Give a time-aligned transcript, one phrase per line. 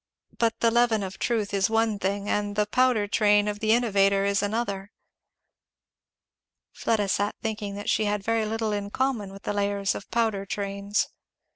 [0.35, 4.25] But the leaven of truth is one thing, and the powder train of the innovator
[4.25, 4.89] is another."
[6.73, 10.43] Fleda sat thinking that she had very little in common with the layers of powder
[10.43, 11.07] trains.